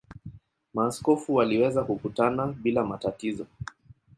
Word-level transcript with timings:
Maaskofu 0.73 1.35
waliweza 1.35 1.83
kukutana 1.83 2.47
bila 2.47 2.85
matatizo. 2.85 3.45